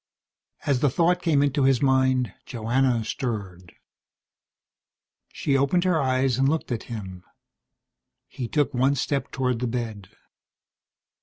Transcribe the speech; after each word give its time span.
As 0.65 0.79
the 0.79 0.89
thought 0.89 1.21
came 1.21 1.43
into 1.43 1.61
his 1.63 1.79
mind, 1.79 2.33
Joanna 2.47 3.05
stirred. 3.05 3.75
She 5.31 5.55
opened 5.55 5.83
her 5.83 6.01
eyes 6.01 6.39
and 6.39 6.49
looked 6.49 6.71
at 6.71 6.85
him. 6.89 7.23
He 8.27 8.47
took 8.47 8.73
one 8.73 8.95
step 8.95 9.29
toward 9.29 9.59
the 9.59 9.67
bed. 9.67 10.09